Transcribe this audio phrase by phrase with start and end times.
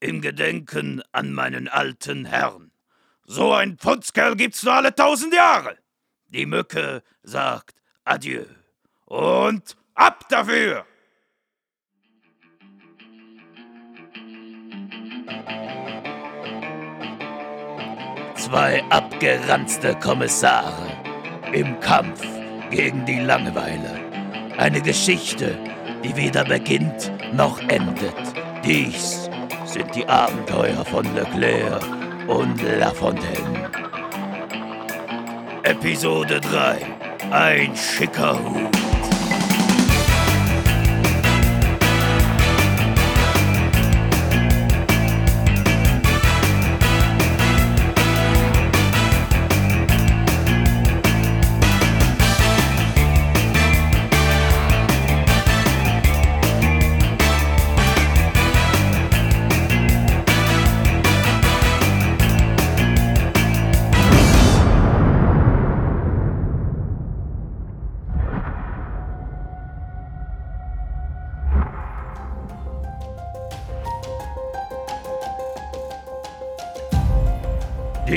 [0.00, 2.70] im Gedenken an meinen alten Herrn.
[3.24, 5.76] So ein Futzkerl gibt's nur alle tausend Jahre.
[6.28, 8.44] Die Mücke sagt Adieu.
[9.06, 10.84] Und ab dafür!
[18.36, 20.86] Zwei abgeranzte Kommissare
[21.52, 22.22] im Kampf
[22.70, 24.54] gegen die Langeweile.
[24.56, 25.58] Eine Geschichte,
[26.04, 28.14] die weder beginnt noch endet.
[28.64, 29.25] Dies
[29.76, 31.82] sind die Abenteuer von Leclerc
[32.28, 33.70] und La Fontaine.
[35.64, 36.78] Episode 3.
[37.30, 38.85] Ein schicker Hut.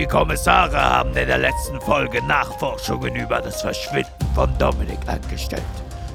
[0.10, 5.64] Kommissare haben in der letzten Folge Nachforschungen über das Verschwinden von Dominik angestellt.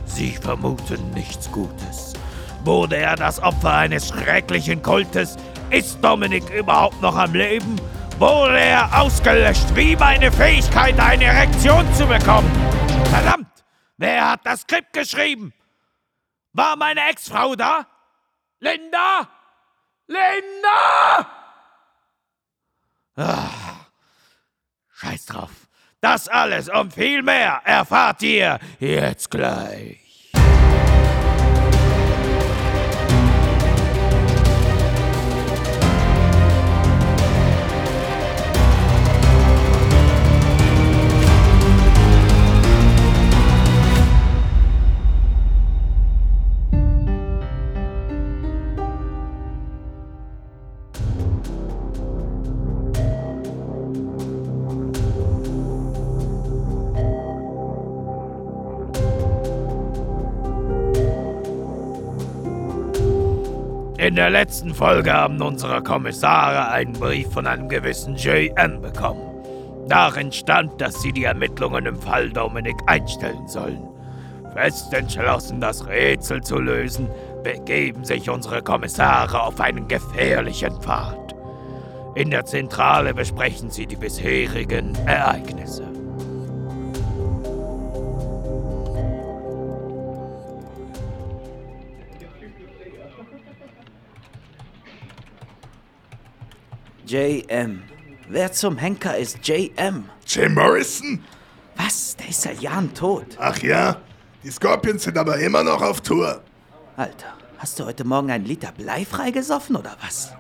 [0.05, 2.13] Sie vermuten nichts Gutes.
[2.65, 5.37] Wurde er das Opfer eines schrecklichen Kultes?
[5.71, 7.81] Ist Dominik überhaupt noch am Leben?
[8.19, 12.51] Wurde er ausgelöscht, wie meine Fähigkeit, eine Erektion zu bekommen?
[13.11, 13.47] Verdammt!
[13.97, 15.53] Wer hat das Skript geschrieben?
[16.53, 17.87] War meine Ex-Frau da?
[18.59, 19.29] Linda?
[20.09, 21.27] Linda!
[23.17, 23.64] Ah,
[24.95, 25.51] scheiß drauf.
[26.01, 30.04] Das alles und viel mehr erfahrt ihr jetzt gleich.
[64.05, 68.83] In der letzten Folge haben unsere Kommissare einen Brief von einem gewissen J.M.
[68.83, 69.43] bekommen.
[69.89, 73.89] Darin stand, dass sie die Ermittlungen im Fall Dominik einstellen sollen.
[74.53, 77.09] Fest entschlossen, das Rätsel zu lösen,
[77.43, 81.35] begeben sich unsere Kommissare auf einen gefährlichen Pfad.
[82.15, 85.94] In der Zentrale besprechen sie die bisherigen Ereignisse.
[97.15, 97.81] JM.
[98.29, 100.09] Wer zum Henker ist JM?
[100.27, 101.23] Jim Morrison?
[101.77, 102.17] Was?
[102.17, 103.37] Der ist seit Jahren tot.
[103.39, 103.99] Ach ja,
[104.43, 106.43] die Scorpions sind aber immer noch auf Tour.
[106.97, 110.33] Alter, hast du heute Morgen einen Liter Blei freigesoffen oder was?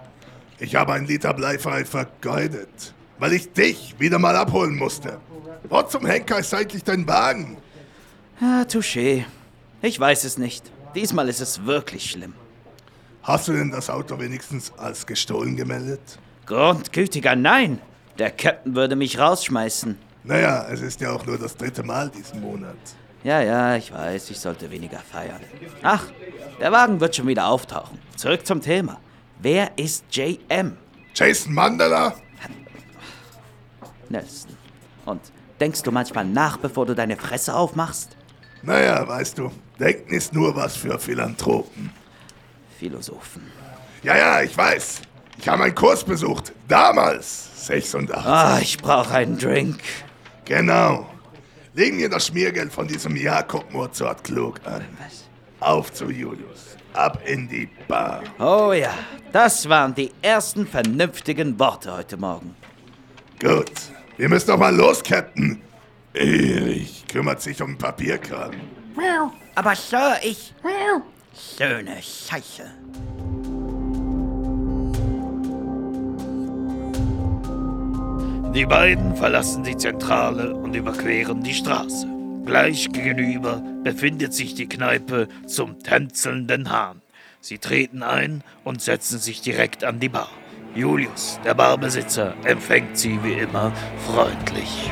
[0.58, 5.20] Ich habe ein Liter Bleifrei vergeudet, weil ich dich wieder mal abholen musste.
[5.68, 7.56] Wo zum Henker ist eigentlich dein Wagen?
[8.40, 9.22] Ja, touché.
[9.80, 10.72] Ich weiß es nicht.
[10.96, 12.34] Diesmal ist es wirklich schlimm.
[13.22, 16.18] Hast du denn das Auto wenigstens als gestohlen gemeldet?
[16.46, 17.80] Grundgütiger Nein.
[18.18, 19.98] Der Captain würde mich rausschmeißen.
[20.24, 22.76] Naja, es ist ja auch nur das dritte Mal diesen Monat.
[23.24, 25.40] Ja, ja, ich weiß, ich sollte weniger feiern.
[25.82, 26.04] Ach,
[26.60, 27.98] der Wagen wird schon wieder auftauchen.
[28.16, 29.00] Zurück zum Thema.
[29.40, 30.76] Wer ist JM?
[31.14, 32.14] Jason Mandela?
[34.08, 34.56] Nelson.
[35.06, 35.20] Und
[35.60, 38.16] denkst du manchmal nach, bevor du deine Fresse aufmachst?
[38.62, 41.90] Naja, weißt du, denken ist nur was für Philanthropen.
[42.78, 43.50] Philosophen.
[44.02, 45.02] Ja, ja, ich weiß.
[45.38, 46.52] Ich habe einen Kurs besucht.
[46.68, 48.26] Damals, 86.
[48.26, 49.80] Ah, ich brauche einen Drink.
[50.44, 51.08] Genau.
[51.74, 54.84] Legen wir das Schmiergeld von diesem Jakob Mozart klug an.
[55.60, 56.76] Auf zu Julius.
[56.92, 58.22] Ab in die Bar.
[58.38, 58.94] Oh ja,
[59.32, 62.54] das waren die ersten vernünftigen Worte heute Morgen.
[63.40, 63.72] Gut.
[64.16, 65.60] Wir müssen doch mal los, Captain.
[66.12, 68.52] Erich kümmert sich um den Papierkram.
[69.56, 70.54] Aber Sir, ich...
[71.58, 72.70] Schöne Scheiße.
[78.54, 82.06] Die beiden verlassen die Zentrale und überqueren die Straße.
[82.46, 87.02] Gleich gegenüber befindet sich die Kneipe zum tänzelnden Hahn.
[87.40, 90.28] Sie treten ein und setzen sich direkt an die Bar.
[90.72, 93.72] Julius, der Barbesitzer, empfängt sie wie immer
[94.06, 94.88] freundlich.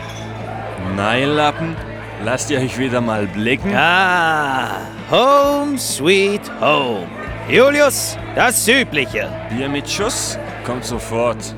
[0.96, 1.76] Nein, Lappen,
[2.24, 3.72] lasst ihr euch wieder mal blicken.
[3.76, 7.06] Ah, home sweet home.
[7.48, 9.30] Julius, das Übliche.
[9.50, 10.36] Bier mit Schuss?
[10.64, 11.54] Kommt sofort.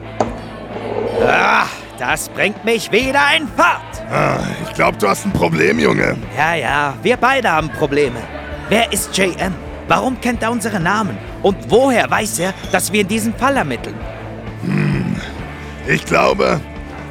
[1.27, 1.67] Ah,
[1.99, 4.03] das bringt mich wieder in Fahrt.
[4.11, 6.17] Ah, ich glaube, du hast ein Problem, Junge.
[6.37, 8.19] Ja, ja, wir beide haben Probleme.
[8.69, 9.55] Wer ist JM?
[9.89, 11.17] Warum kennt er unsere Namen?
[11.43, 13.97] Und woher weiß er, dass wir in diesem Fall ermitteln?
[15.87, 16.61] Ich glaube,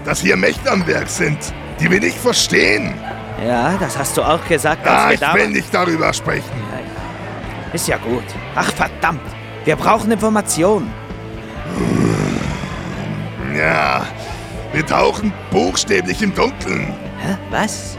[0.05, 1.37] dass hier Mächte am Werk sind,
[1.79, 2.95] die wir nicht verstehen.
[3.45, 5.51] Ja, das hast du auch gesagt, als Ah, wir ich da will waren.
[5.51, 6.49] nicht darüber sprechen.
[7.73, 8.23] Ist ja gut.
[8.55, 9.21] Ach, verdammt.
[9.65, 10.91] Wir brauchen Informationen.
[13.55, 14.01] Ja,
[14.73, 16.93] wir tauchen buchstäblich im Dunkeln.
[17.19, 17.37] Hä?
[17.51, 17.97] Was?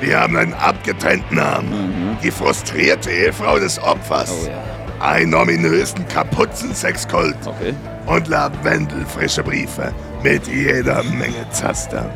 [0.00, 2.16] Wir haben einen abgetrennten Namen.
[2.22, 4.30] Die frustrierte Ehefrau des Opfers.
[4.30, 4.36] Mhm.
[4.46, 5.06] Oh ja.
[5.06, 7.36] Einen ominösen Kapuzen-Sexkult.
[7.44, 7.74] Okay.
[8.06, 9.92] Und lavendelfrische Briefe
[10.22, 12.10] mit jeder Menge Zaster.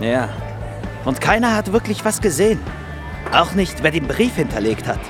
[0.00, 0.28] Ja.
[1.04, 2.60] Und keiner hat wirklich was gesehen.
[3.32, 5.00] Auch nicht, wer den Brief hinterlegt hat.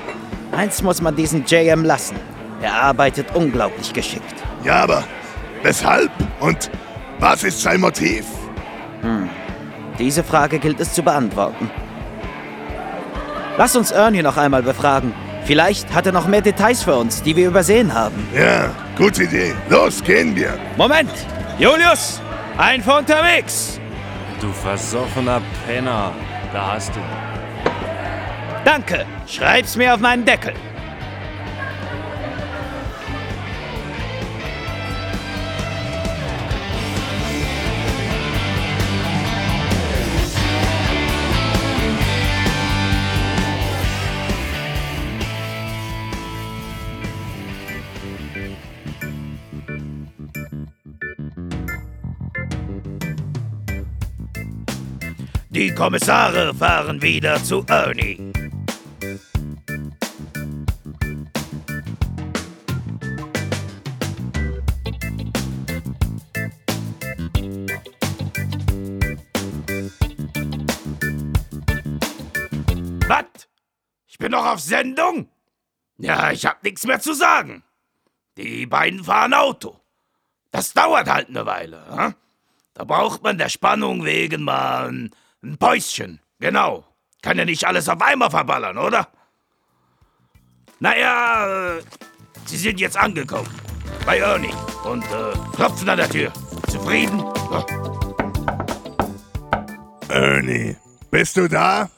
[0.51, 2.17] Eins muss man diesen JM lassen.
[2.61, 4.35] Er arbeitet unglaublich geschickt.
[4.63, 5.03] Ja, aber
[5.63, 6.11] weshalb?
[6.39, 6.69] Und
[7.19, 8.25] was ist sein Motiv?
[9.97, 11.69] Diese Frage gilt es zu beantworten.
[13.57, 15.13] Lass uns Ernie noch einmal befragen.
[15.43, 18.27] Vielleicht hat er noch mehr Details für uns, die wir übersehen haben.
[18.33, 19.53] Ja, gute Idee.
[19.69, 20.57] Los, gehen wir.
[20.77, 21.11] Moment!
[21.57, 22.21] Julius!
[22.57, 23.79] Ein für unterwegs!
[24.39, 26.11] Du versoffener Penner.
[26.53, 26.99] Da hast du.
[28.63, 29.05] Danke!
[29.27, 30.53] Schreib's mir auf meinen Deckel.
[55.79, 58.33] Kommissare fahren wieder zu Ernie.
[73.07, 73.23] Was?
[74.05, 75.29] Ich bin noch auf Sendung?
[75.97, 77.63] Ja, ich hab nichts mehr zu sagen.
[78.35, 79.79] Die beiden fahren Auto.
[80.51, 81.85] Das dauert halt eine Weile.
[81.89, 82.15] Hm?
[82.73, 85.09] Da braucht man der Spannung wegen mal
[85.43, 86.21] ein, Päuschen.
[86.39, 86.85] Genau.
[87.21, 89.07] Kann ja nicht alles auf einmal verballern, oder?
[90.79, 91.81] Naja, äh,
[92.45, 93.49] Sie sind jetzt angekommen.
[94.05, 94.53] Bei Ernie.
[94.85, 96.31] Und äh, klopfen an der Tür.
[96.69, 97.19] Zufrieden?
[97.51, 97.65] Ja.
[100.09, 100.75] Ernie,
[101.11, 101.89] bist du da?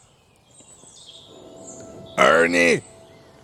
[2.17, 2.81] Ernie?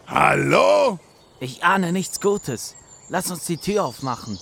[0.08, 1.00] Hallo?
[1.40, 2.76] Ich ahne nichts Gutes.
[3.10, 4.38] Lass uns die Tür aufmachen.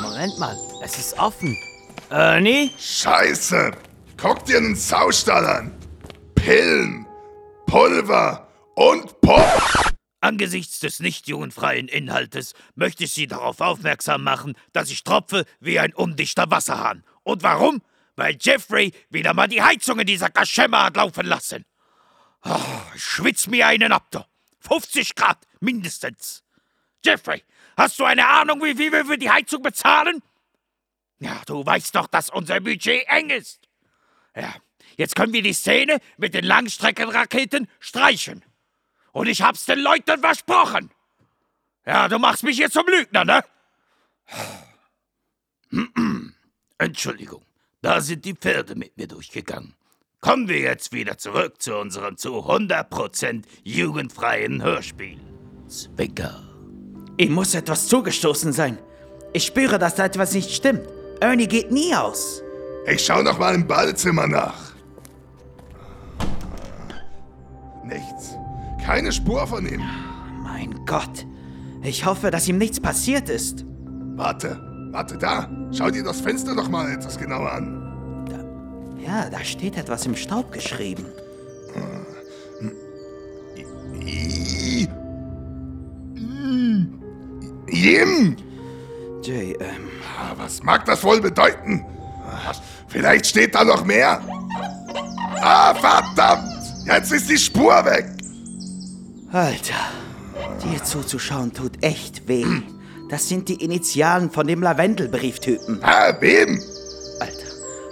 [0.00, 1.56] Moment mal, es ist offen.
[2.08, 2.72] Ernie?
[2.78, 3.72] Scheiße!
[4.20, 5.74] Guck dir einen Saustall an!
[6.34, 7.06] Pillen,
[7.66, 9.94] Pulver und Pop!
[10.20, 15.78] Angesichts des nicht jugendfreien Inhaltes möchte ich Sie darauf aufmerksam machen, dass ich tropfe wie
[15.78, 17.02] ein undichter Wasserhahn.
[17.22, 17.80] Und warum?
[18.16, 21.64] Weil Jeffrey wieder mal die Heizung in dieser Kaschemme hat laufen lassen.
[22.44, 22.58] Oh,
[22.96, 24.22] schwitz mir einen ab, du.
[24.58, 26.42] 50 Grad mindestens.
[27.02, 27.42] Jeffrey,
[27.74, 30.22] hast du eine Ahnung, wie viel wir für die Heizung bezahlen?
[31.20, 33.69] Ja, du weißt doch, dass unser Budget eng ist.
[34.34, 34.54] Ja,
[34.96, 38.44] jetzt können wir die Szene mit den Langstreckenraketen streichen.
[39.12, 40.90] Und ich hab's den Leuten versprochen.
[41.86, 43.44] Ja, du machst mich jetzt zum Lügner, ne?
[46.78, 47.44] Entschuldigung,
[47.82, 49.74] da sind die Pferde mit mir durchgegangen.
[50.20, 55.18] Kommen wir jetzt wieder zurück zu unserem zu 100% jugendfreien Hörspiel.
[55.66, 56.42] Zwicker.
[57.16, 58.78] Ihm muss etwas zugestoßen sein.
[59.32, 60.86] Ich spüre, dass da etwas nicht stimmt.
[61.20, 62.42] Ernie geht nie aus.
[62.86, 64.72] Ich schau noch mal im Badezimmer nach.
[67.84, 68.36] Nichts.
[68.84, 69.82] Keine Spur von ihm.
[70.42, 71.26] Mein Gott.
[71.82, 73.64] Ich hoffe, dass ihm nichts passiert ist.
[74.16, 74.60] Warte,
[74.92, 75.48] warte da.
[75.72, 77.76] Schau dir das Fenster noch mal etwas genauer an.
[78.98, 81.06] Ja, da steht etwas im Staub geschrieben.
[87.68, 88.36] Jim!
[89.22, 91.84] Jay, ähm, Ah, Was mag das wohl bedeuten?
[92.88, 94.20] Vielleicht steht da noch mehr.
[95.40, 96.60] Ah, verdammt!
[96.86, 98.06] Jetzt ist die Spur weg.
[99.32, 99.74] Alter.
[100.64, 102.44] Dir zuzuschauen tut echt weh.
[103.08, 105.82] Das sind die Initialen von dem Lavendelbrieftypen.
[105.82, 106.60] Ah, wem?
[107.20, 107.34] Alter.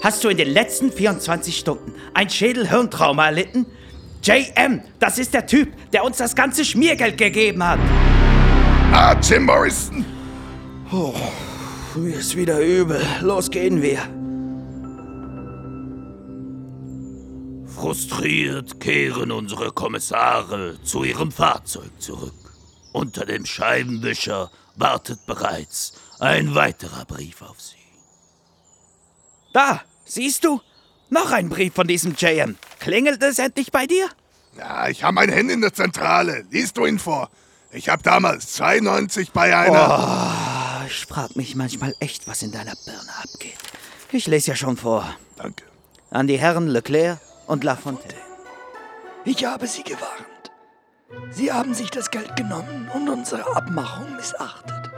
[0.03, 3.67] Hast du in den letzten 24 Stunden ein Schädel-Hirntrauma erlitten?
[4.23, 7.79] JM, das ist der Typ, der uns das ganze Schmiergeld gegeben hat.
[8.93, 10.05] Ah, Jim Morrison.
[11.95, 13.01] Mir ist wieder übel.
[13.21, 14.18] Los gehen wir.
[17.79, 22.35] Frustriert kehren unsere Kommissare zu ihrem Fahrzeug zurück.
[22.93, 27.77] Unter dem Scheibenwischer wartet bereits ein weiterer Brief auf Sie.
[29.53, 30.61] Da, siehst du?
[31.09, 32.57] Noch ein Brief von diesem JM.
[32.81, 34.09] Klingelt es endlich bei dir?
[34.57, 36.47] Ja, ich habe mein Handy in der Zentrale.
[36.51, 37.31] Liest du ihn vor?
[37.71, 40.83] Ich habe damals 92 bei einer.
[40.83, 43.55] Oh, ich frag mich manchmal echt, was in deiner Birne abgeht.
[44.11, 45.09] Ich lese ja schon vor.
[45.37, 45.63] Danke.
[46.11, 48.14] An die Herren Leclerc und Lafontaine.
[49.25, 50.52] Ich habe Sie gewarnt.
[51.31, 54.93] Sie haben sich das Geld genommen und unsere Abmachung missachtet.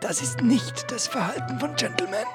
[0.00, 2.26] Das ist nicht das Verhalten von Gentlemen.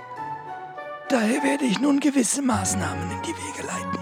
[1.09, 3.99] Daher werde ich nun gewisse Maßnahmen in die Wege leiten.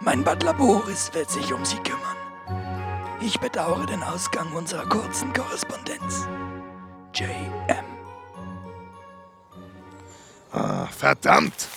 [0.00, 2.16] Mein Butler Boris wird sich um Sie kümmern.
[3.20, 6.26] Ich bedauere den Ausgang unserer kurzen Korrespondenz.
[7.14, 7.84] J.M.
[10.52, 11.68] Ah, verdammt.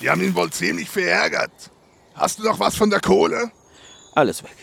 [0.00, 1.70] Die haben ihn wohl ziemlich verärgert.
[2.14, 3.50] Hast du noch was von der Kohle?
[4.14, 4.56] Alles weg.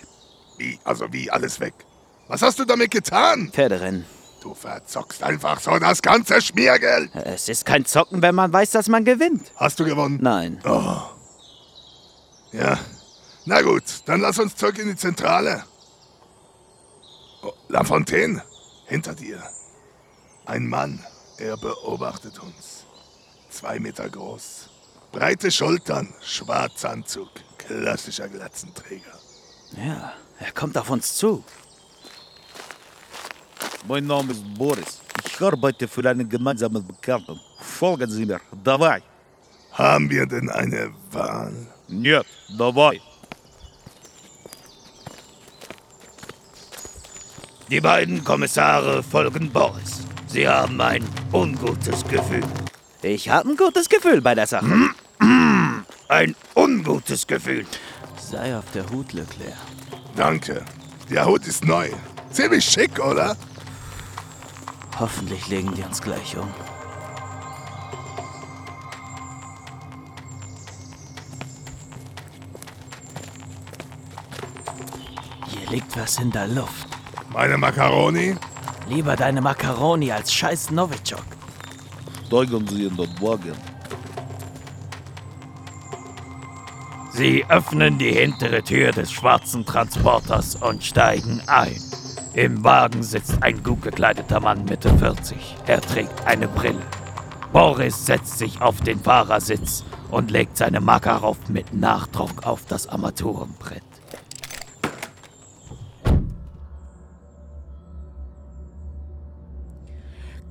[0.58, 0.80] Wie?
[0.84, 1.74] Also wie alles weg?
[2.28, 3.50] Was hast du damit getan?
[3.52, 4.06] Pferderennen.
[4.42, 7.14] Du verzockst einfach so das ganze Schmiergeld.
[7.14, 9.52] Es ist kein Zocken, wenn man weiß, dass man gewinnt.
[9.56, 10.20] Hast du gewonnen?
[10.22, 10.62] Nein.
[12.52, 12.80] Ja.
[13.46, 15.64] Na gut, dann lass uns zurück in die Zentrale.
[17.42, 18.44] Oh, Lafontaine,
[18.86, 19.42] hinter dir.
[20.46, 21.04] Ein Mann,
[21.38, 22.86] er beobachtet uns.
[23.50, 24.69] Zwei Meter groß.
[25.13, 29.19] Breite Schultern, schwarzer Anzug, klassischer Glatzenträger.
[29.77, 31.45] Ja, er kommt auf uns zu.
[33.87, 35.01] Mein Name ist Boris.
[35.27, 37.39] Ich arbeite für einen gemeinsamen Bekannten.
[37.61, 38.41] Folgen Sie mir.
[38.63, 39.03] Давай.
[39.73, 41.53] Haben wir denn eine Wahl?
[41.89, 43.01] Нет, давай.
[47.71, 50.01] Die beiden Kommissare folgen Boris.
[50.27, 52.45] Sie haben ein ungutes Gefühl.
[53.03, 54.91] Ich habe ein gutes Gefühl bei der Sache.
[56.10, 57.68] Ein ungutes Gefühl.
[58.18, 59.54] Sei auf der Hut, Leclerc.
[60.16, 60.66] Danke.
[61.08, 61.92] Der Hut ist neu.
[62.32, 63.38] Ziemlich schick, oder?
[65.00, 66.52] Hoffentlich legen die uns gleich um.
[75.46, 76.88] Hier liegt was in der Luft.
[77.32, 78.36] Meine Macaroni?
[78.88, 81.22] Lieber deine Macaroni als scheiß Novichok.
[82.26, 83.69] Steigen Sie in den Wagen.
[87.20, 91.76] Sie öffnen die hintere Tür des schwarzen Transporters und steigen ein.
[92.34, 95.58] Im Wagen sitzt ein gut gekleideter Mann Mitte 40.
[95.68, 96.82] Er trägt eine Brille.
[97.52, 103.84] Boris setzt sich auf den Fahrersitz und legt seine Makarov mit Nachdruck auf das Armaturenbrett.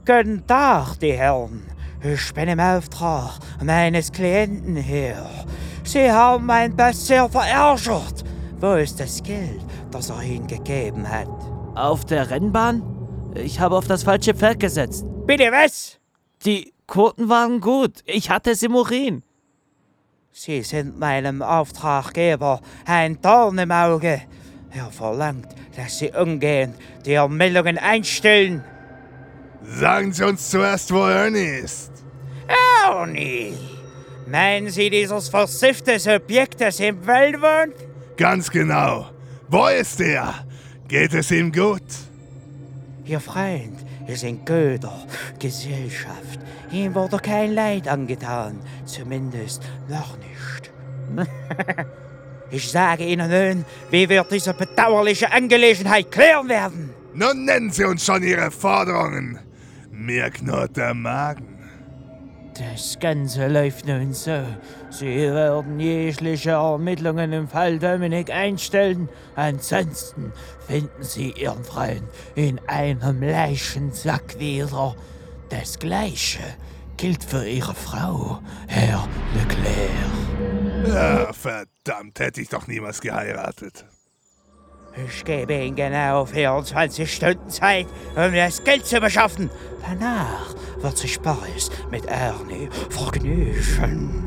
[0.04, 1.62] Guten Tag, die Herren.
[2.02, 5.24] Ich bin im Auftrag meines Klienten hier.
[5.88, 8.22] Sie haben mein Pass sehr verärgert.
[8.60, 11.30] Wo ist das Geld, das er Ihnen gegeben hat?
[11.74, 12.82] Auf der Rennbahn?
[13.34, 15.06] Ich habe auf das falsche Pferd gesetzt.
[15.26, 15.98] Bitte was?
[16.44, 18.02] Die Quoten waren gut.
[18.04, 19.22] Ich hatte Simurin.
[20.30, 24.20] Sie sind meinem Auftraggeber ein Dorn im Auge.
[24.70, 26.76] Er verlangt, dass Sie umgehend
[27.06, 28.62] die Ermittlungen einstellen.
[29.62, 31.92] Sagen Sie uns zuerst, wo Ernie ist.
[32.84, 33.77] Ernie!
[34.30, 37.74] Meinen Sie dieses versiffte Subjekt, das im Wald wohnt?
[38.16, 39.10] Ganz genau.
[39.48, 40.34] Wo ist er?
[40.86, 41.82] Geht es ihm gut?
[43.06, 45.06] Ihr Freund ist in guter
[45.38, 46.38] Gesellschaft.
[46.70, 48.58] Ihm wurde kein Leid angetan.
[48.84, 50.70] Zumindest noch nicht.
[52.50, 56.90] ich sage Ihnen nun, wie wir diese bedauerliche Angelegenheit klären werden.
[57.14, 59.38] Nun nennen Sie uns schon Ihre Forderungen.
[59.90, 61.57] Mir knurrt der Magen.
[62.58, 64.42] Das Ganze läuft nun so.
[64.90, 69.08] Sie werden jegliche Ermittlungen im Fall Dominik einstellen.
[69.36, 70.32] Ansonsten
[70.66, 72.02] finden Sie Ihren Freund
[72.34, 74.96] in einem Leichensack wieder.
[75.50, 76.42] Das Gleiche
[76.96, 80.94] gilt für Ihre Frau, Herr Leclerc.
[80.94, 83.84] Ja, verdammt, hätte ich doch niemals geheiratet.
[85.06, 87.86] Ich gebe Ihnen genau 24 Stunden Zeit,
[88.16, 89.48] um das Geld zu beschaffen.
[89.88, 94.24] Danach wird sich Boris mit Ernie vergnügen.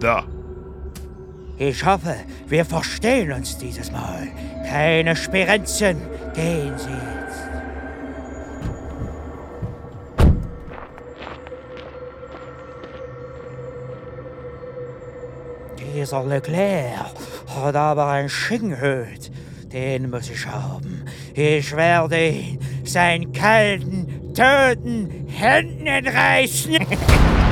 [0.00, 0.24] Da.
[1.58, 2.16] Ich hoffe,
[2.46, 4.28] wir verstehen uns dieses Mal.
[4.68, 6.00] Keine Spirenzen.
[6.34, 7.16] Gehen Sie jetzt.
[15.94, 17.06] Dieser Leclerc
[17.48, 19.30] hat aber ein Schinkenhut.
[19.72, 21.04] Den muss ich haben.
[21.34, 26.76] Ich werde ihn seinen kalten, toten Händen entreißen.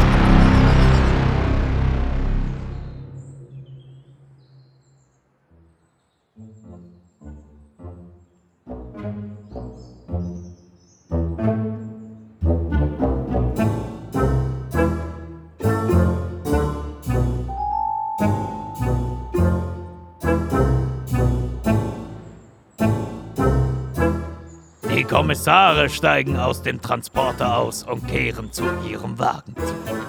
[25.14, 30.06] Kommissare steigen aus dem Transporter aus und kehren zu ihrem Wagen zurück.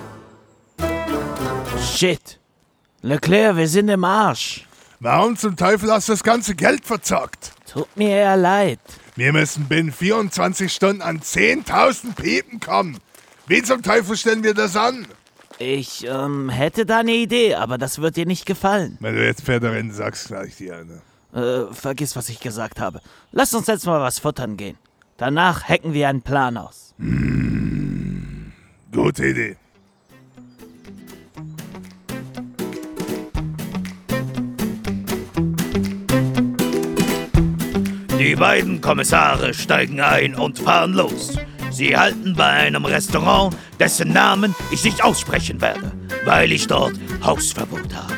[1.80, 2.40] Shit.
[3.04, 4.66] Leclerc, wir sind im Arsch.
[5.00, 7.52] Warum zum Teufel hast du das ganze Geld verzockt?
[7.72, 8.80] Tut mir eher leid.
[9.16, 12.98] Wir müssen binnen 24 Stunden an 10.000 Piepen kommen.
[13.46, 15.06] Wie zum Teufel stellen wir das an?
[15.60, 18.98] Ich ähm, hätte da eine Idee, aber das wird dir nicht gefallen.
[19.02, 21.04] Wenn du jetzt Pferderennen sagst, gleich dir eine.
[21.40, 23.02] Äh, vergiss, was ich gesagt habe.
[23.32, 24.80] Lass uns jetzt mal was futtern gehen.
[25.18, 26.94] Danach hacken wir einen Plan aus.
[28.92, 29.56] Gute Idee.
[38.20, 41.38] Die beiden Kommissare steigen ein und fahren los.
[41.72, 45.94] Sie halten bei einem Restaurant, dessen Namen ich nicht aussprechen werde,
[46.26, 46.94] weil ich dort
[47.24, 48.14] Hausverbot habe.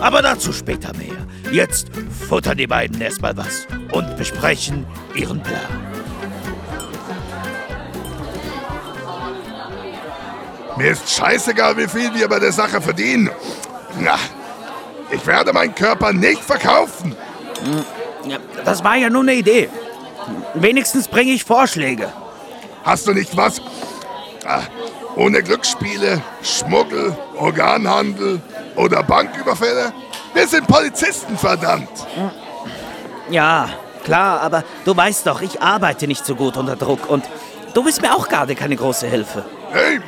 [0.00, 1.26] Aber dazu später mehr.
[1.52, 1.90] Jetzt
[2.28, 5.89] futtern die beiden erstmal was und besprechen ihren Plan.
[10.80, 13.28] Mir ist scheißegal, wie viel wir bei der Sache verdienen.
[13.98, 14.16] Na,
[15.10, 17.14] ich werde meinen Körper nicht verkaufen.
[18.64, 19.68] Das war ja nur eine Idee.
[20.54, 22.10] Wenigstens bringe ich Vorschläge.
[22.82, 23.60] Hast du nicht was?
[24.46, 24.62] Ah,
[25.16, 28.40] ohne Glücksspiele, Schmuggel, Organhandel
[28.74, 29.92] oder Banküberfälle?
[30.32, 31.90] Wir sind Polizisten, verdammt.
[33.28, 33.68] Ja,
[34.02, 37.24] klar, aber du weißt doch, ich arbeite nicht so gut unter Druck und
[37.74, 39.44] du bist mir auch gerade keine große Hilfe.
[39.72, 40.00] Hey,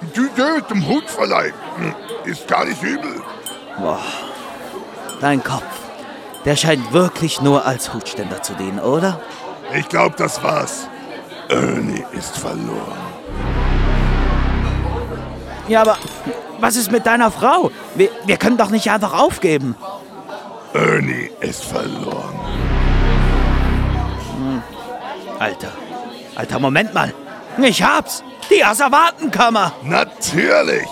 [0.00, 1.52] die Idee dem Hutverleih
[2.24, 3.22] ist gar nicht übel.
[3.78, 4.00] Boah,
[5.20, 5.62] dein Kopf,
[6.44, 9.20] der scheint wirklich nur als Hutständer zu dienen, oder?
[9.74, 10.88] Ich glaube, das war's.
[11.48, 13.06] Ernie ist verloren.
[15.68, 15.98] Ja, aber
[16.60, 17.70] was ist mit deiner Frau?
[17.94, 19.76] Wir, wir können doch nicht einfach aufgeben.
[20.72, 22.38] Ernie ist verloren.
[25.38, 25.72] Alter,
[26.34, 27.12] alter, Moment mal.
[27.62, 28.22] Ich hab's.
[28.50, 29.72] Die Asservatenkammer.
[29.82, 30.86] Natürlich.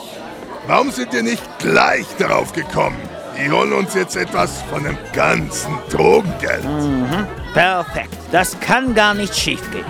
[0.66, 2.98] Warum sind wir nicht gleich darauf gekommen?
[3.36, 6.64] Die holen uns jetzt etwas von dem ganzen Drogengeld.
[7.52, 8.16] Perfekt.
[8.32, 9.84] Das kann gar nicht schiefgehen.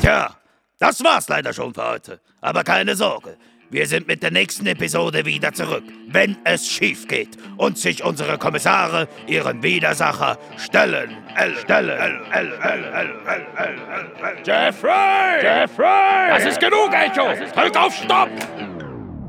[0.00, 0.30] Tja,
[0.78, 2.20] das war's leider schon für heute.
[2.40, 3.36] Aber keine Sorge.
[3.70, 8.36] Wir sind mit der nächsten Episode wieder zurück, wenn es schief geht und sich unsere
[8.36, 11.16] Kommissare ihren Widersacher stellen.
[11.36, 11.90] L, stellen.
[11.90, 14.42] L, L, L, L, L, L, L.
[14.44, 15.40] Jeffrey!
[15.40, 16.30] Jeffrey!
[16.30, 17.32] Das ist genug, Echo!
[17.54, 18.30] Drück auf Stopp!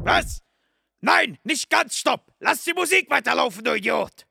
[0.06, 0.41] Was?
[1.01, 2.25] Nein, nicht ganz Stopp!
[2.39, 4.25] Lass die Musik weiterlaufen, du Idiot!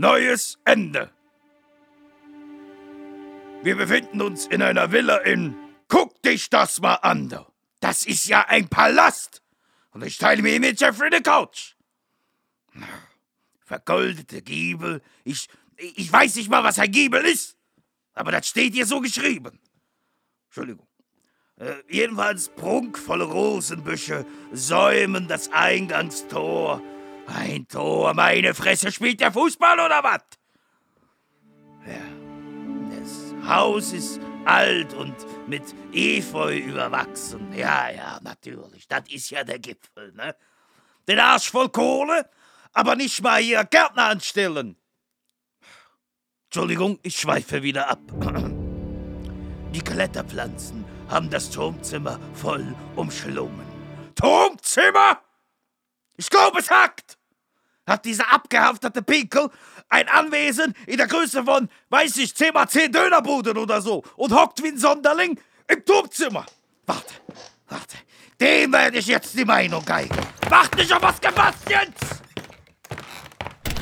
[0.00, 1.10] Neues Ende.
[3.62, 5.54] Wir befinden uns in einer Villa in.
[5.88, 7.28] Guck dich das mal an.
[7.80, 9.42] Das ist ja ein Palast.
[9.90, 11.74] Und ich teile mir mit Jeffrey eine Couch.
[13.60, 15.02] Vergoldete Giebel.
[15.22, 17.58] Ich, ich weiß nicht mal, was ein Giebel ist.
[18.14, 19.60] Aber das steht hier so geschrieben.
[20.46, 20.88] Entschuldigung.
[21.56, 26.82] Äh, jedenfalls prunkvolle Rosenbüsche säumen das Eingangstor.
[27.34, 30.22] Ein Tor, meine Fresse, spielt der Fußball oder was?
[31.86, 32.00] Ja,
[32.90, 35.14] das Haus ist alt und
[35.46, 35.62] mit
[35.92, 37.52] Efeu überwachsen.
[37.52, 40.34] Ja, ja, natürlich, das ist ja der Gipfel, ne?
[41.06, 42.28] Den Arsch voll Kohle,
[42.72, 44.76] aber nicht mal hier Gärtner anstellen.
[46.46, 48.00] Entschuldigung, ich schweife wieder ab.
[49.72, 53.66] Die Kletterpflanzen haben das Turmzimmer voll umschlungen.
[54.16, 55.20] Turmzimmer?
[56.16, 57.19] Ich glaube, es hackt!
[57.86, 59.48] Hat dieser abgehaftete Pinkel
[59.88, 64.32] ein Anwesen in der Größe von, weiß ich, 10 mal 10 Dönerbuden oder so und
[64.32, 66.46] hockt wie ein Sonderling im Turmzimmer.
[66.86, 67.14] Warte,
[67.68, 67.96] warte.
[68.40, 70.16] Dem werde ich jetzt die Meinung geigen.
[70.48, 72.22] Macht nicht auf was gefasst jetzt!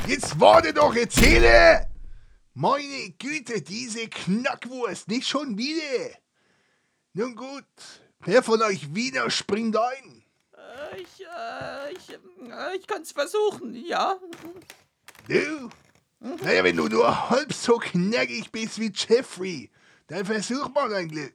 [0.05, 1.87] Jetzt warte doch, erzähle!
[2.53, 6.17] Meine Güte, diese Knackwurst, nicht schon wieder.
[7.13, 7.63] Nun gut,
[8.19, 10.18] wer von euch Wiener springt ein?
[10.97, 14.17] Ich, äh, ich, äh, ich kann's versuchen, ja.
[15.27, 15.69] Du?
[16.19, 19.69] Naja, wenn du nur halb so knackig bist wie Jeffrey,
[20.07, 21.33] dann versuch mal dein Glück.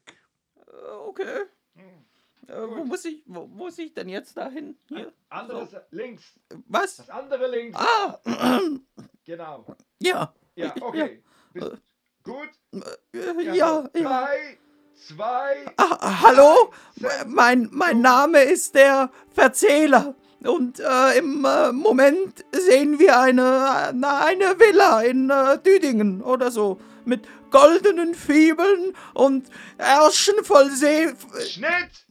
[1.06, 1.44] Okay.
[2.46, 4.76] Äh, wo, muss ich, wo muss ich denn jetzt dahin?
[4.88, 5.12] Hier?
[5.30, 6.24] Anderes links.
[6.66, 6.96] Was?
[6.96, 7.78] Das andere links.
[7.78, 8.18] Ah,
[9.24, 9.64] Genau.
[10.00, 10.34] ja.
[10.54, 11.22] Ja, okay.
[11.54, 11.72] Bist
[12.22, 12.50] gut?
[12.72, 13.82] Äh, Ja, ja.
[13.92, 14.58] Drei,
[14.94, 15.66] zwei.
[15.76, 16.72] Ah, hallo?
[17.26, 20.14] Mein, mein Name ist der Verzähler.
[20.42, 26.78] Und äh, im äh, Moment sehen wir eine, eine, Villa in äh, Düdingen oder so.
[27.06, 31.14] Mit goldenen Fibeln und Ärschen voll See.
[31.48, 32.06] Schnitt!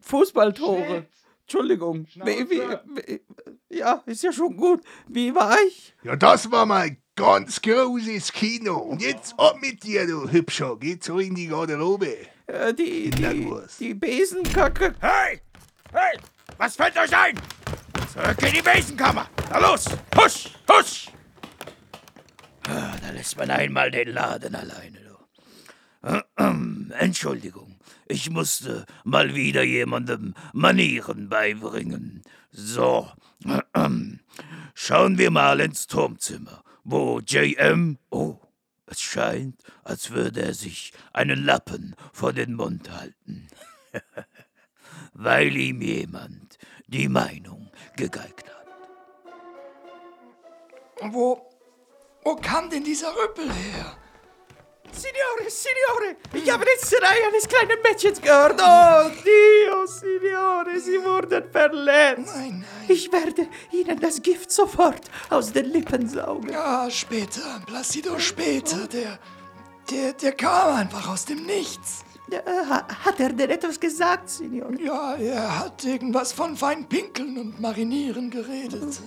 [0.00, 0.86] Fußballtore.
[0.86, 1.08] Schnitt.
[1.42, 2.06] Entschuldigung.
[2.24, 2.62] Wie, wie,
[2.94, 3.20] wie,
[3.68, 4.80] ja, ist ja schon gut.
[5.06, 5.94] Wie war ich?
[6.02, 8.76] Ja, das war mein ganz großes Kino.
[8.76, 10.76] Und jetzt ab mit dir, du Hübscher.
[10.78, 12.16] Geh so in die Garderobe.
[12.46, 13.50] Äh, die, die,
[13.80, 14.94] die Besenkacke.
[15.00, 15.40] Hey!
[15.92, 16.18] Hey!
[16.58, 17.36] Was fällt euch ein?
[18.12, 19.28] Zurück in die Besenkammer!
[19.50, 19.86] Na los!
[20.16, 20.50] Husch!
[20.70, 21.06] Husch!
[22.68, 24.98] Ah, Da lässt man einmal den Laden alleine.
[25.00, 26.92] Du.
[26.98, 27.76] Entschuldigung,
[28.06, 32.22] ich musste mal wieder jemandem Manieren beibringen.
[32.52, 33.08] So,
[34.74, 37.98] schauen wir mal ins Turmzimmer, wo JM...
[38.10, 38.38] Oh,
[38.86, 43.48] es scheint, als würde er sich einen Lappen vor den Mund halten
[45.12, 48.66] weil ihm jemand die Meinung gegeigt hat.
[51.12, 51.50] Wo,
[52.22, 53.96] wo kam denn dieser Rüppel her?
[55.06, 58.60] Signore, Signore, ich habe den Schrei eines kleinen Mädchens gehört.
[58.60, 62.34] Oh, Dio, Signore, Sie wurden verletzt.
[62.36, 62.64] Nein, nein.
[62.88, 66.48] Ich werde Ihnen das Gift sofort aus den Lippen saugen.
[66.50, 68.86] Ja, später, Placido später.
[68.88, 69.18] Der,
[69.90, 72.04] der, der kam einfach aus dem Nichts.
[72.30, 72.38] Äh,
[72.68, 74.74] ha- Hat er denn etwas gesagt, Signore?
[74.80, 78.98] Ja, er hat irgendwas von Feinpinkeln und Marinieren geredet.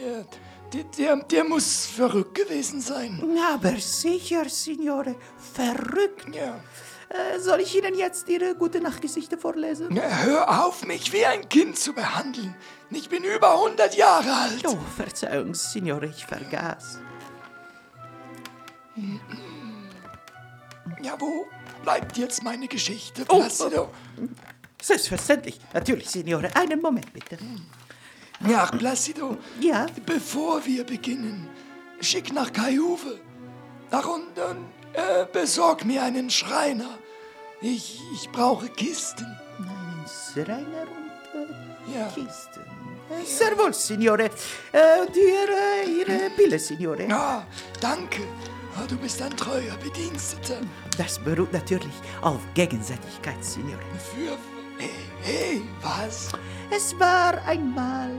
[0.00, 0.24] Der,
[0.72, 3.22] der, der, der muss verrückt gewesen sein.
[3.52, 5.16] Aber sicher, Signore,
[5.54, 6.34] verrückt.
[6.34, 6.60] Ja.
[7.08, 9.94] Äh, soll ich Ihnen jetzt Ihre gute Nachtgeschichte vorlesen?
[9.94, 12.54] Ja, Hör auf, mich wie ein Kind zu behandeln.
[12.90, 14.66] Ich bin über 100 Jahre alt.
[14.66, 16.98] Oh, Verzeihung, Signore, ich vergaß.
[21.02, 21.46] Ja, wo
[21.82, 23.90] bleibt jetzt meine Geschichte, Oh, Placido?
[24.80, 25.60] Selbstverständlich.
[25.72, 26.50] Natürlich, Signore.
[26.56, 27.38] Einen Moment, bitte.
[28.48, 29.86] Ja, Placido, Ja?
[30.06, 31.48] bevor wir beginnen,
[32.00, 33.20] schick nach Kaiuwe.
[33.90, 36.98] Ach, und, und äh, besorg mir einen Schreiner.
[37.60, 39.26] Ich, ich brauche Kisten.
[40.32, 42.06] Schreiner und äh, Ja.
[42.08, 42.60] Kisten.
[43.10, 44.24] Äh, Sehr wohl, Signore.
[44.72, 47.06] Äh, und Ihre, Ihre Pille, Signore.
[47.08, 47.46] Ja,
[47.80, 48.22] danke.
[48.76, 50.56] Ah, Du bist ein treuer Bediensteter.
[50.96, 53.78] Das beruht natürlich auf Gegenseitigkeit, Signore.
[54.14, 54.36] Für.
[54.82, 54.90] Hey,
[55.22, 56.32] hey, was?
[56.68, 58.10] Es war einmal.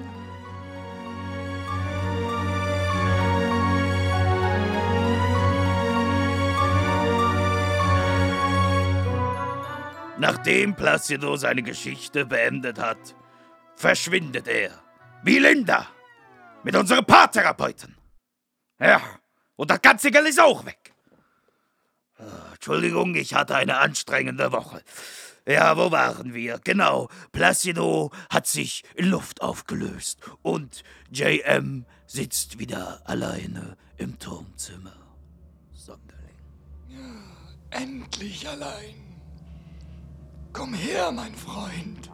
[10.17, 13.13] Nachdem Placido seine Geschichte beendet hat,
[13.76, 14.71] verschwindet er.
[15.21, 15.88] Wie Linda.
[16.63, 17.97] Mit unserem Paartherapeuten.
[18.80, 19.02] Ja,
[19.58, 20.93] und das ganze Geld ist auch weg.
[22.17, 24.82] Ah, Entschuldigung, ich hatte eine anstrengende Woche.
[25.45, 26.58] Ja, wo waren wir?
[26.63, 34.95] Genau, Placido hat sich in Luft aufgelöst und JM sitzt wieder alleine im Turmzimmer.
[35.73, 36.38] Sonderling.
[37.71, 38.95] Endlich allein.
[40.53, 42.10] Komm her, mein Freund.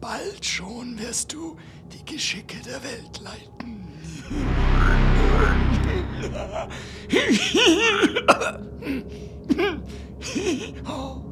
[0.00, 1.58] Bald schon wirst du
[1.92, 3.88] die Geschicke der Welt leiten.